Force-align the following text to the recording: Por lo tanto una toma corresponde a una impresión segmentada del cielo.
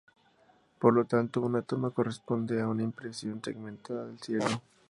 Por 0.79 0.95
lo 0.95 1.05
tanto 1.05 1.41
una 1.41 1.61
toma 1.61 1.91
corresponde 1.91 2.59
a 2.59 2.67
una 2.67 2.81
impresión 2.81 3.39
segmentada 3.43 4.07
del 4.07 4.17
cielo. 4.19 4.63